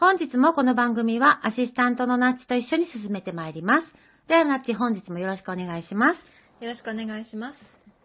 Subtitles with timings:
[0.00, 3.86] 本日もこの番組はアシスタントのナッチと一緒に進めてまいります。
[4.28, 6.64] ではナッチ本日もよろしくお願いします。
[6.64, 7.56] よろしくお願いします。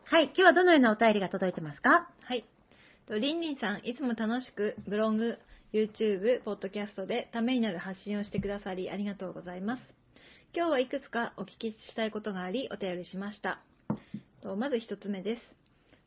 [0.06, 2.10] はい、今日はどのようなお便りが届いてますか？
[2.24, 2.46] はい。
[3.08, 5.38] とりんりんさん、いつも楽しくブログ、
[5.72, 9.84] YouTube、ポッドキャストでためになる発信をしてくださりありがとうございます。
[10.56, 13.60] 今日はいくつかお聞きしたいことがありお便りしました。
[14.42, 15.42] とまず一つ目です。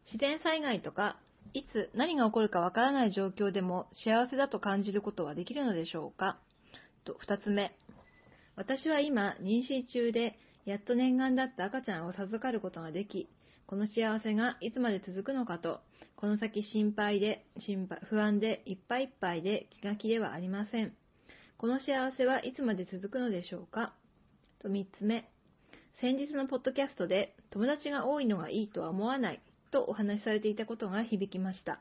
[0.06, 1.16] 自然災害とか、
[1.56, 6.38] いつ何が起こるかわからない状況でも幸せだと感じることはできるのでしょうか？
[7.06, 7.74] と二つ目。
[8.56, 13.30] 私は今、妊娠中で、やっと念願だった赤ちゃんを授かることができ、
[13.66, 15.80] この幸せがいつまで続くのかと、
[16.16, 20.92] この先心配で、心配、不安でいっぱいいっぱいで気が気ではありません。
[21.56, 21.86] この幸
[22.18, 23.94] せはいつまで続くのでしょうか？
[24.60, 25.30] と3つ目。
[26.02, 29.40] 先日のポッドキャストで友達が多いのがいいとは思わない
[29.76, 31.80] とお話しされていたことが響きました。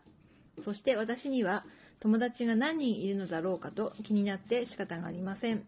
[0.66, 1.66] そして私には
[2.02, 5.64] 友達が何人いるのだろうかと気になって仕方がありません。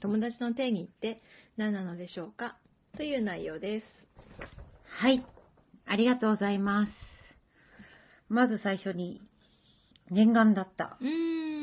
[0.00, 1.20] 友達の定義って
[1.58, 2.56] 何なのでしょうか？
[2.96, 3.86] という内容です。
[4.84, 5.24] はい、
[5.86, 6.92] ありがとうございます。
[8.28, 9.20] まず最初に、
[10.10, 10.98] 念願だった。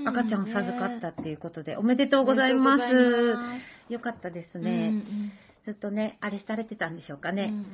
[0.06, 2.84] 赤ちゃんを授かったっていうことで、おめでとうございます。
[2.84, 4.72] おめでとうございますよかったですうんね。
[4.90, 5.32] うん
[5.66, 7.50] ずっとね、あれされてたんでしょうかね。
[7.52, 7.66] うんうん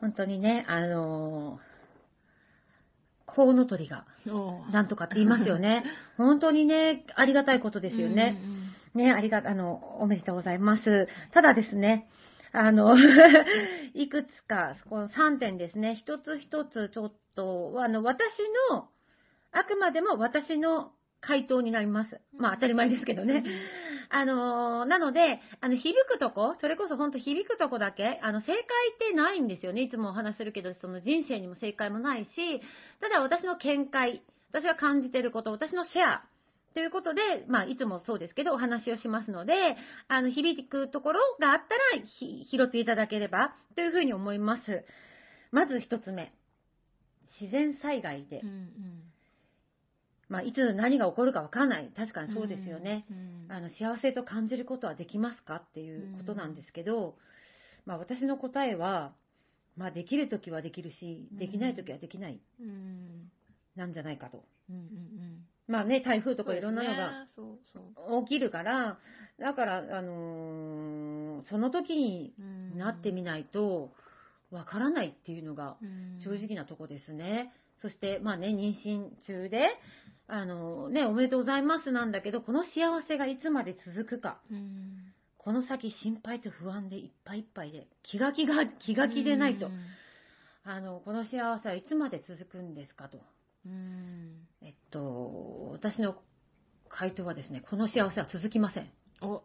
[0.00, 1.68] 本当にね、あのー、
[3.26, 4.06] コウノトリが、
[4.72, 5.84] なんとかって言いますよね。
[6.16, 8.38] 本当にね、ありがたいことですよね。
[8.42, 8.58] うんうん
[8.94, 11.08] ね、ありが、あの、おめでとうございます。
[11.32, 12.08] ただですね、
[12.52, 12.96] あの、
[13.94, 18.24] いくつか、この3点ですね、一つ一つちょっと、あの、私
[18.70, 18.88] の、
[19.52, 22.20] あくまでも私の回答になります。
[22.36, 23.44] まあ当たり前ですけどね。
[24.10, 28.64] あのなので、あの、響くとこ、それこそ本当響くとこだけ、あの、正解っ
[28.98, 29.82] てないんですよね。
[29.82, 32.60] いつもお話するけど、その人生にも正解もないし、
[33.00, 36.24] ただ私の見解、私が感じてること、私のシェア、
[36.74, 39.52] ということで、まあ、いつもそうですけど、お話をしますので、
[40.06, 42.06] あの、響くところがあったら、
[42.44, 44.84] 拾っていただければ、というふうに思います。
[45.50, 46.32] まず一つ目。
[47.40, 48.42] 自然災害で、
[50.28, 51.90] まあ、いつ何が起こるかわかんない。
[51.96, 53.06] 確かうんにそうですよね。
[53.10, 57.16] うんあの、幸せと感じることはできますかっていうことなんですけど、
[57.86, 59.14] まあ、私の答えは、
[59.76, 63.30] まあ、できるときはできるし、できないときはできない、うん。
[63.74, 64.44] なんじゃないかと。
[64.68, 67.26] うんうんまあね、台風とかいろんなのが
[68.22, 68.98] 起きるから、
[69.38, 73.92] だから、あのーその時にうんなってみないと、
[74.50, 76.16] わからないっていうのがうん。
[76.24, 77.52] 正直なとこですね。
[77.80, 79.68] そして、まあね、妊娠中で、
[80.30, 82.70] あのね、おめでとうございますなんだけど、この幸
[83.08, 89.70] せがいつまで続くか、うんこの先心配と不安でいっぱいいっぱいで、気が気が、気が気でないと、
[90.62, 91.30] あの、この幸
[91.62, 93.18] せはいつまで続くんですかと。
[93.64, 96.16] うんえっと、私の
[96.90, 98.90] 回答はですね、この幸せは続きません。
[99.22, 99.42] お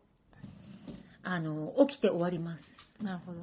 [1.23, 3.03] あの、起きて終わります。
[3.03, 3.39] なるほど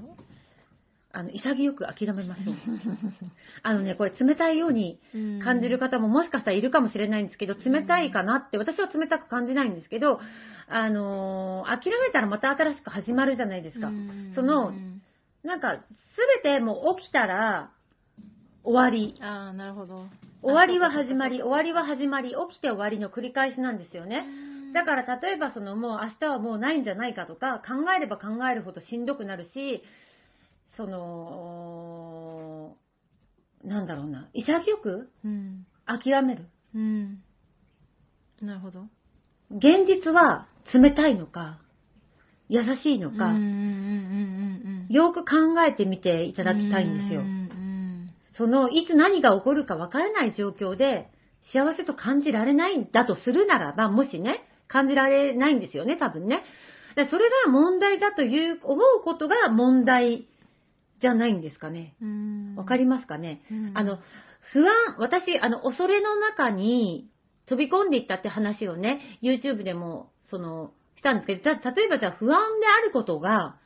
[1.13, 2.55] あの、潔く諦めましょう。
[3.63, 5.01] あのね、これ冷たいように
[5.43, 10.21] 感じる方ももしかしたらいるかもしれないんですけど、冷たいかなって、私は冷たく感じないんですけど、
[10.69, 13.89] あのー諦めたらまた新しく始まるじゃないですか。
[13.89, 15.03] うんそのうん
[15.43, 15.81] なんか、す
[16.43, 17.71] べてもう起きたら
[18.63, 19.15] 終わり。
[19.23, 20.07] ああなるほど
[20.43, 24.27] 終わりは始まり、終わりは始まり、起きて終わりの繰り返しなんですよね。
[24.73, 29.83] だから例えばそのもう明日はもうないんじゃないかとか考えれば考えるほどしんどくなるし、
[30.77, 32.77] その、
[33.65, 35.11] なんだろうな、潔く？
[35.25, 35.67] うん。
[35.87, 36.47] 諦める。
[36.75, 37.23] うん。
[38.41, 38.87] なるほど。
[39.51, 41.59] 現実は冷たいのか、
[42.49, 44.95] 優しいのか、うんうんうんうんうん。
[44.95, 47.23] よく考えてみていただきたいんですよ
[48.37, 51.11] その、いつ何が起こるかわからない状況で、
[51.53, 56.43] 幸せと感じられないんだとするならば、もしね、感じられないんですよね、多分ね。
[56.97, 60.27] でそれが問題だという、思うことが問題
[61.01, 61.95] じゃないんですかね。
[62.03, 62.55] うん。
[62.57, 63.43] わかりますかね。
[63.51, 63.99] うんあの、
[64.53, 67.09] 不安、私、あの、恐れの中に
[67.47, 73.57] 飛び込んでいったって話をね、YouTube でも、その、したんですけど、じゃあ例えばじゃあ不安であることが、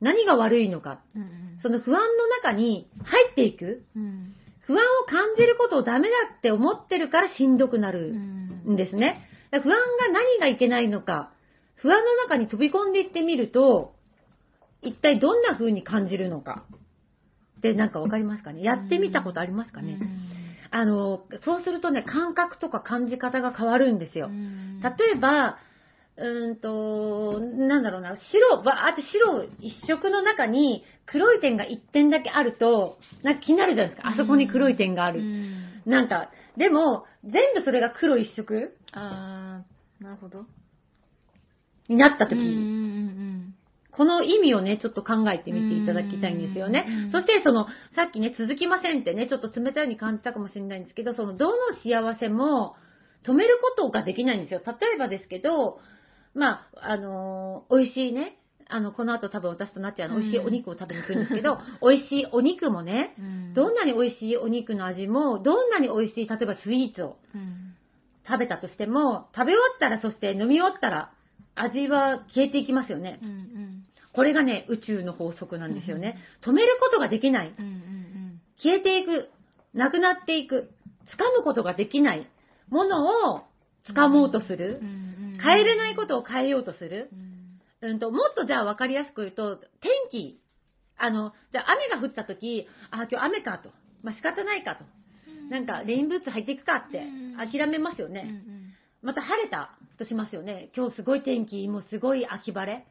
[0.00, 1.00] 何が悪いのか。
[1.14, 3.84] うんうんその不安の中に入っていく。
[3.96, 4.34] うん
[4.64, 9.26] 不安を感じることをダメだって思ってるからしんどくなうるんんですね。
[9.50, 11.32] だから不安が何がいけないのか、
[11.76, 13.94] 不安の中に飛び込んでいってみると、
[14.82, 16.64] 一体どんな風に感じるのか。
[17.58, 18.62] ってなんかわかりますかね？
[18.62, 19.98] やってみたことありますかね、
[20.70, 24.30] あの、そうするとね、感覚とか感じ方が変わるんですよ。
[24.82, 25.58] 例えば、
[26.16, 34.08] うーんと、なんだろうな、白、ばーって白一色の中に黒い点が一点だけあると、なんか気になるじゃないですか。
[34.08, 35.22] あそこに黒い点があある。
[35.86, 40.46] なんか、でも、全部それが黒一色あーなるほど。
[41.88, 42.36] になった時、
[43.92, 47.10] この意味をね、ちょっと考えてみていただきたいんですよねうん。
[47.12, 52.74] そして、その、さっきね、続きませんってね、ちょっと冷たいように感じたかもしれないんですけど、その、どの幸せも
[53.24, 54.62] 止めることができないんですよ。
[54.66, 55.78] 例えばですけど、
[56.34, 67.74] まあ、あのー美味しいね、あの、この後多分私となっちゃうの、美味しいお肉を食べに行くんですけど、 美味しいお肉もね、うんどんなに美味しいお肉の味も、どんなに美味しい、例えばスイーツをうん
[68.26, 71.10] 食べたとしても、食べ終わったら、そして飲み終わったら、
[71.54, 73.18] 味は消えていきますよね。
[73.22, 73.81] うんうん
[74.12, 76.18] これがね、宇宙の法則なんですよね。
[76.44, 77.54] 止めることができない。
[78.62, 79.30] 消えていく。
[79.74, 80.70] なくなっていく。
[81.18, 82.28] 掴むことができない
[82.68, 83.42] ものを
[83.88, 84.84] 掴もうとするう。
[84.84, 87.08] ん変えれないことを変えようとする。
[87.12, 87.32] うん
[87.90, 90.40] うんと、もっとじゃあ分かりやすく言うと、天気。
[90.96, 93.70] あの、じゃあ雨が降った時、あ、今日雨かと。
[94.02, 94.84] まあ仕方ないかと。
[95.50, 98.42] なんか、レインブーツ履いていくかってうん諦めますようんね。
[99.02, 100.70] また晴れたとしますよね。
[100.76, 102.86] 今日すごい天気、もうすごい秋晴れ。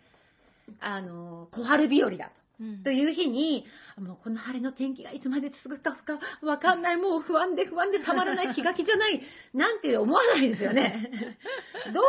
[0.79, 2.31] あの、小春日和だと。
[2.59, 2.83] うん。
[2.83, 3.65] という日に、
[3.97, 9.21] もうこの晴れの天気がいつまで続くかかわかんない、もう不安で不安でたまらない気が気じゃない、
[9.53, 11.11] なんて思わないですよね。
[11.93, 12.03] どう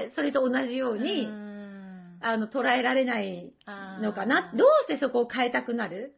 [0.00, 2.18] してそれと同じように、うん。
[2.20, 3.52] あの、捉えられない
[4.00, 6.14] のかな、どうしてそこを変えたくなる？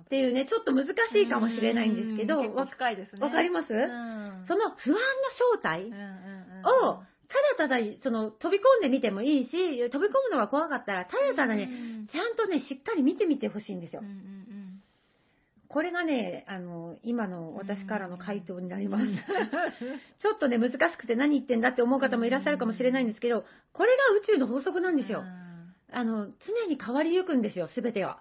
[0.00, 0.90] っていうね、ちょっと難し
[1.22, 2.66] いかもしれないんですけど、わ
[3.16, 3.22] ね。
[3.22, 3.72] わかります？
[3.72, 4.44] うん。
[4.46, 5.00] その不安の
[5.56, 5.90] 正体
[6.90, 7.02] を、
[7.56, 14.02] ただただ、その、飛び込んでみてもいいし、飛び込むのが怖かったら、ただただね、うんちゃんとね、しっかり見てみてほしいんですよ
[15.68, 19.06] これがね、あの、今の私からの回答になります。
[20.20, 25.24] ちょっとね、難しくて何言ってんだって思う方もいらっしゃるかもしれないんですけど、これが宇宙の法則なんうんですよ。
[25.90, 28.20] あの、常に変わりゆくんですよ、すべては。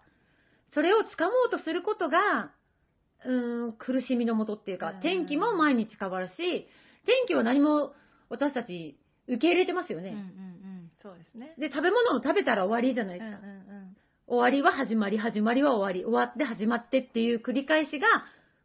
[0.74, 2.52] それを掴もうとすることが、
[3.26, 6.68] うーん、苦しみのもとっていうかうん、天気も毎日変わるし、
[7.06, 7.94] 天気は何も
[8.30, 8.98] 私たち
[9.28, 10.22] 受け入れてますようんうんうね。
[10.22, 11.54] んそうですね。
[11.58, 13.48] で、食べ物を食べたら終わりじゃないうんうんですか。
[13.48, 13.98] うん
[14.28, 18.08] 終わりは始まり、始まりは終わり、終わって始まってっていう繰り返しが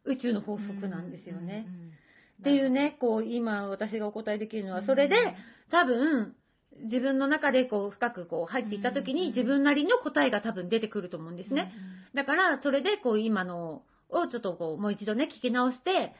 [0.05, 1.65] 宇宙の法則なんですよね。
[1.67, 1.91] うんうんうん
[2.39, 5.15] っていうね、こう、今私がお答えできるのは、それうんで、
[5.71, 6.35] 多分、
[6.83, 11.71] 自分の中でこう、深くこう、入っていった時に、うん自分なりの答えが多分出てくると思うんですね。
[12.13, 16.13] だから、それで、こう、今のをちょっとこう、もう一度ね、聞き直して、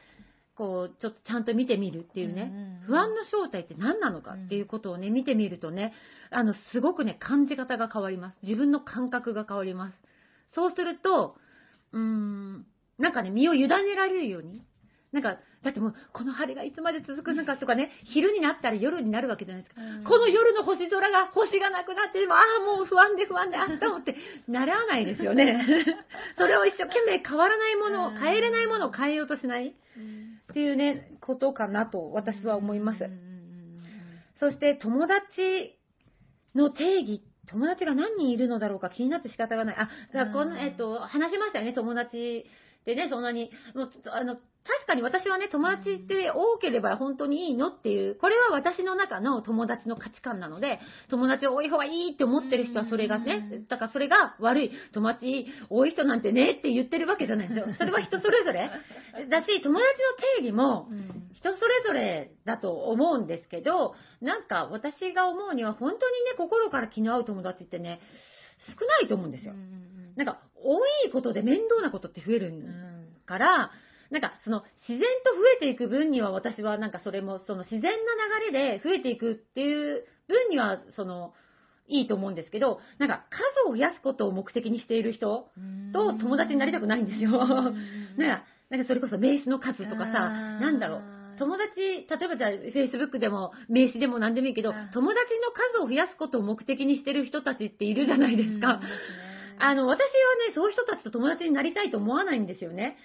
[0.58, 5.92] こう、ちょっとちゃんと見てみるっていうね、不安の正体って何なのかっていうことをね、見てみるとね、
[6.30, 8.38] あの、すごくね、感じ方が変わります。
[8.42, 9.94] 自分の感覚が変わります。
[10.56, 11.36] そうすると、
[11.92, 12.66] うーん、
[12.98, 14.64] なんかね、身を委ねられるように。
[15.12, 19.80] なんか、だってもう、この晴れがいつまで続くのかとかね、 昼になったら夜になるわけじゃないですか。
[19.80, 20.04] うん。
[20.04, 24.16] この夜の星空が、星がなくなって、ああ、もう不安で不安で、明日もって、
[24.48, 25.66] ならないですよね。
[26.36, 28.16] それを一生懸命変わらないものを、うん。
[28.16, 30.40] 変えれないものを変えようとしないうん。
[30.50, 33.08] っていうね、ことかなと私は思います。
[34.38, 35.76] そして友達
[36.54, 39.76] の定義、友達が何人いるのだろうか気になって仕方がない。
[39.76, 40.58] あ、だこの、うん。
[40.58, 57.66] えっと、話しましたよね、友達っでね、そんなに、もう、あの、確かに私はね、友達って多ければ本当にいいのっていう、これは私の中の友達の価値観なので、友達多い方がいいって思ってる人はそれがね、だからそれが悪い、友達多い人なんてねって言ってるわけじゃないですよ。
[57.78, 58.70] それは人それぞれ。
[59.28, 59.90] だし、友達
[60.38, 60.88] の定義も
[61.34, 68.00] 人それぞれだと思うんですけど、なんか私が思うには本当にね、心から気の合う友達ってね、
[68.58, 69.54] 少ないと思うんですよ。
[70.16, 72.52] なんか、多いことで面倒なことって増える
[73.24, 73.70] から、
[74.10, 77.88] なんかその自然と増えていく分には私はなんかそれもその自然な
[78.48, 81.32] 流れで増えていくっていう分にはその
[81.88, 85.50] いいと思うんですけど、なんか数を増やすことを目的にしている人
[85.92, 87.30] と友達になりたくないんですよ。
[87.40, 87.74] なんか、
[88.70, 91.02] なんかそれこそ名刺の数とかさ、なんだろう。
[91.38, 98.80] 友達、例えばじゃあ Facebook でも名刺でも何でもいいけど、友達の数を増やすことを目的にしてる人たちっているじゃないですか。
[99.60, 100.04] あの、私は
[100.48, 102.98] ね、そういう人たちと友達になりたいと思わないんですよね。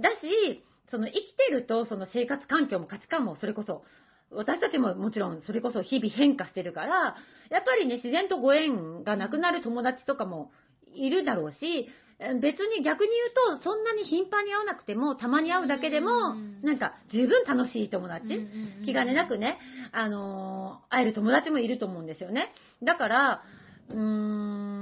[0.00, 3.82] だし、その生きてると、その生活環境も価値観もそれこそ、
[4.30, 7.16] 私たちももちろんそれこそ日々変化してるから、
[7.50, 10.52] やっぱりね、自然とご縁がなくなる友達とかも
[10.94, 11.88] いるだろうし、
[12.40, 18.46] 別に逆に言うと、そんなに頻繁に会わなくても、たまに会うだけでも、なんか十分楽しい友達、
[18.84, 19.58] 気兼ねなくね、
[19.90, 22.52] あのー、会える友達もいると思うんですよね。
[22.82, 23.42] だから、
[23.90, 24.81] うーん、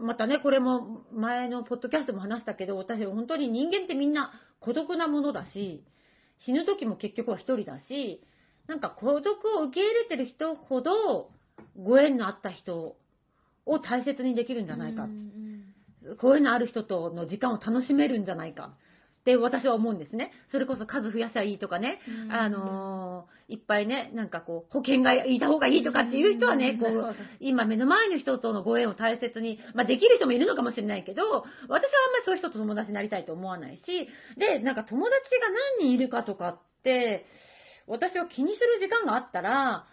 [0.00, 5.84] またね、これも前のポッドキャストも話したけど、私本当に人間ってみんな孤独なものだし、
[6.44, 8.22] 死ぬ時も結局は一人だし、
[8.66, 11.30] なんか孤独を受け入れてる人ほど、
[11.78, 12.96] ご縁のあった人
[13.66, 15.08] を大切にできるんじゃないか。
[16.18, 18.74] ご縁のある人との時間を楽しめるんじゃないか。
[19.20, 20.32] って私は思うんですね。
[20.50, 22.00] それこそ数増やしゃいいとかね、
[22.30, 34.08] あのー、いっぱいね、なんかこう、保険がいた方がいいとかっていう人はね、こう、今目の前の人とのご縁を大切に、まあできる人もいるのかもしれないけど、私はあんまりそういう人と友達になりたいと思わないし、
[34.38, 37.26] で、なんか友達が何人いるかとかって、
[37.86, 39.84] 私は気にする時間があったら、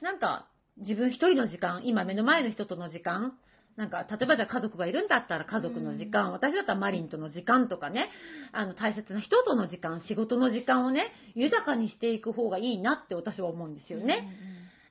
[0.00, 3.36] なんか、自分一人の時間、今目の前の人との時間、
[3.78, 8.10] なんか、例えばじゃあ家族がいるんだったら家族の時間、私だったらマリンとの時間とかね、
[8.50, 14.28] あの、大切な人との時間、仕事の時間をね、豊かにしていく方がいいなって私は思うんですよね。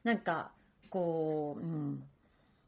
[0.05, 0.53] なんか、
[0.89, 2.03] こう、うん。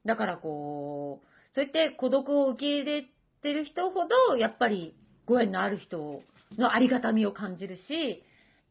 [0.05, 3.05] だからこう、そうやって孤独を受け入れ
[3.41, 4.93] てる人ほど、やっぱり
[5.25, 6.21] ご縁のある人
[6.57, 8.21] のありがたみを感じるし、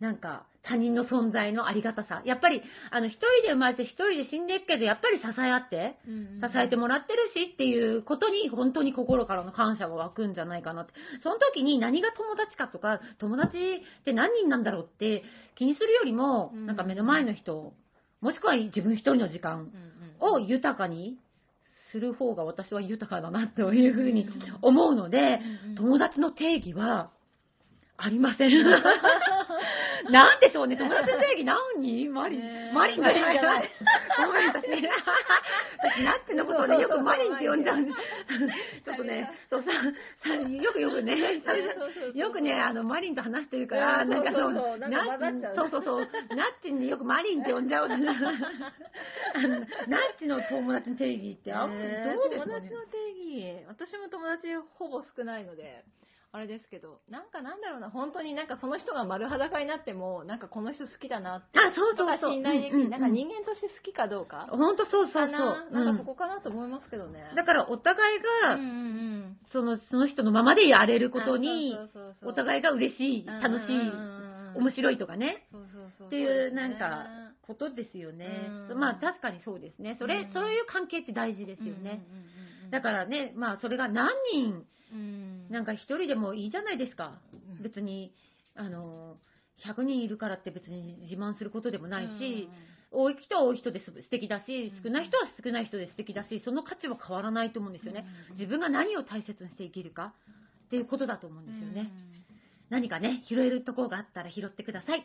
[0.00, 2.20] なんか、他人の存在のありがたさ。
[2.26, 10.92] やっぱり、あの、一人で生まれて一人で死んでいくけど、やっぱり支え合って、支えてもらってるしっていうことに、本当に心からの感謝が湧くんじゃないかなって。
[11.22, 15.22] その時に何が友達かとか、友達って何人なんだろうって
[15.56, 17.72] 気にするよりも、なんか目の前の人、
[18.20, 19.70] もしくは自分一人の時間
[20.20, 21.18] を豊かに
[21.92, 24.28] する方が私は豊かだなというふうに
[24.60, 25.40] 思うので、
[25.76, 27.10] 友達の定義は、
[28.00, 28.50] ありません。
[30.10, 33.70] なんでしょうね、友達の定義何マリン、マリンがじゃない。
[34.26, 34.90] ごめん、私ね。
[35.78, 37.96] 私、ナッチのことをね、よくマリンって呼んじゃうんです。
[38.84, 39.70] ちょっとね、そうさ、
[40.24, 41.16] さよくよくね、
[42.14, 47.88] よくね、あの、マリンと話してるから、なんかそう、そうそうそう、ナッチによくマリンって呼んじゃう。
[47.88, 48.00] ナッ
[50.18, 51.78] チの友達の定義って、あ、どう
[52.30, 52.96] ですか、友達の定
[53.44, 55.84] 義、私も友達ほぼ少ないので。
[56.30, 61.58] あれですけど、なんかなんだろうな、本当になんかその人が丸裸になっても、なんかこの人好きだなって。
[61.58, 62.32] あ、そうそうそう。
[62.32, 64.46] 信頼できる、なんか人間として好きかどうか。
[64.50, 65.72] 本当そうそうそう。
[65.72, 67.24] なんかそこかなと思いますけどね。
[67.34, 68.58] だからお互いが、
[69.52, 71.74] その、その人のままでやれることに、
[72.22, 73.90] お互いが嬉しい、楽しい、
[74.54, 75.48] 面白いとかね。
[76.06, 77.06] っていう、なんか、
[77.46, 78.50] ことですよね。
[78.76, 79.96] まあ確かにそうですね。
[79.98, 82.02] それ、そういう関係って大事ですよね。
[82.70, 84.66] だからね、まあそれが何人、
[85.50, 87.20] なんか一人でもいいじゃないですか。
[87.62, 88.12] 別に、
[88.54, 89.16] あの、
[89.64, 92.48] 100人いるからって別に自慢することでもないし、
[92.90, 98.06] 多い人は多い人で素敵だし、少ない人は少ない人で素敵だし、その価値は変わらないと思うんですよね。
[98.32, 100.14] 自分が何を大切にして生きるか
[100.66, 101.90] っていうことだと思うんですよね。
[102.70, 105.04] 何かね、拾えるところがあったら拾ってください。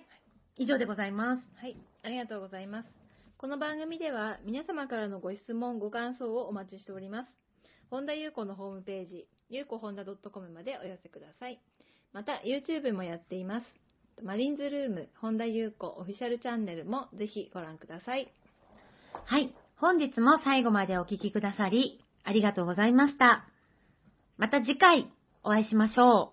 [0.57, 1.43] 以上でございます。
[1.57, 2.89] はい、ありがとうございます。
[3.37, 7.29] この番組では皆様からのご質問、ご感想をお待ちしております。
[7.89, 11.60] 本田裕子のホームページ、ゆうこほんだ .com までお寄せください。
[12.12, 13.65] また、YouTube もやっています。
[14.24, 18.33] マリンズルーム、本田優子オフィシャルチャンネルもぜひご覧ください。
[19.25, 19.53] はい。
[19.75, 23.45] 本日も最後までお聴きくださり、ありがとうございました。
[24.38, 25.12] また次回
[25.43, 26.32] お会いしましょ